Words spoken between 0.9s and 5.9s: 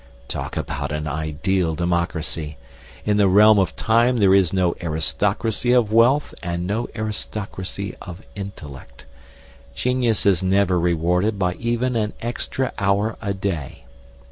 an ideal democracy! In the realm of time there is no aristocracy